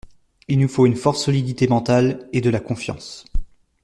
Il 0.47 0.57
nous 0.57 0.67
faut 0.67 0.87
une 0.87 0.95
forte 0.95 1.19
solidité 1.19 1.67
mentale, 1.67 2.27
et 2.33 2.41
de 2.41 2.49
la 2.49 2.59
confiance. 2.59 3.25